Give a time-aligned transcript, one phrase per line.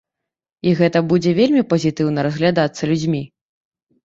[0.71, 3.23] І гэты будзе вельмі пазітыўна разглядацца людзьмі.